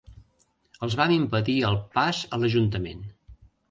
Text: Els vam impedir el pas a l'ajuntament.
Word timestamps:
Els 0.87 0.95
vam 1.03 1.13
impedir 1.19 1.57
el 1.71 1.79
pas 2.01 2.25
a 2.39 2.43
l'ajuntament. 2.43 3.09